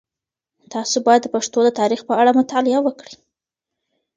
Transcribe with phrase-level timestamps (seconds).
[0.73, 3.15] تاسو باید د پښتنو د تاریخ په اړه مطالعه وکړئ.